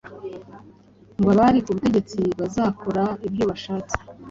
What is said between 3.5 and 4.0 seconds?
bashatse,